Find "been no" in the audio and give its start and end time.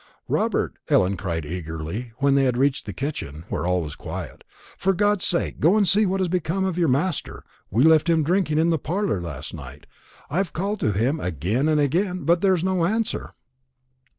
12.63-12.85